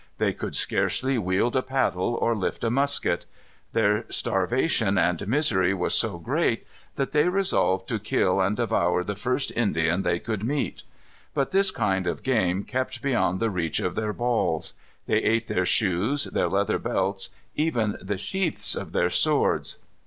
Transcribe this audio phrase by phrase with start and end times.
[0.17, 3.27] They could scarcely wield a paddle or lift a musket.
[3.73, 9.13] Their starvation and misery was so great that they resolved to kill and devour the
[9.13, 10.81] first Indian they could meet.
[11.35, 14.73] But this kind of game kept beyond the reach of their balls.
[15.05, 19.77] They ate their shoes, their leather belts, even the sheaths of their swords.